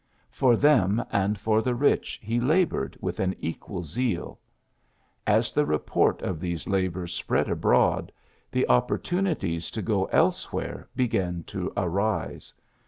[0.31, 4.39] For them and for the rich he labored with an equal zeal.
[5.27, 8.11] As the report of these labors spread abroad,
[8.51, 12.51] the opportu nities to go ebewhere began to arise.